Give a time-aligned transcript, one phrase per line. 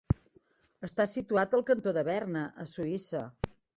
[0.87, 3.23] Està situat al cantó de Berna, a Suïssa.